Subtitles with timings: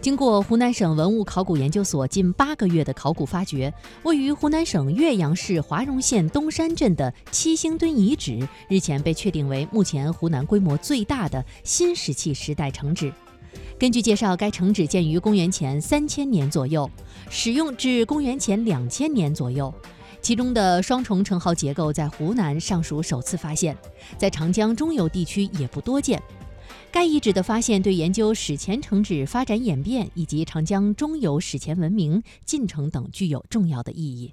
[0.00, 3.70] 经过湖南省文物考古研究所近八个月的考古发掘，
[4.02, 13.12] 位于湖南省岳阳市华容县东山镇的七星墩遗址，日前被确定为目前湖南规模最大的新石器时代城址。
[13.78, 16.90] 根据介绍，该城址建于公元前三千年左右，
[17.28, 19.72] 使用至公元前两千年左右。
[20.22, 23.76] 其中的双重城壕结构在湖南尚属首次发现，
[24.16, 26.22] 在长江中游地区也不多见。
[26.92, 34.32] 该遗址的发现对研究史前城址发展演变以及长江中游史前文明进程等具有重要的意义。